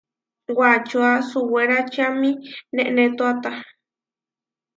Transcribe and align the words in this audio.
Wačóa 0.57 1.11
suwéračiami 1.29 2.29
neʼnétoata. 2.75 3.51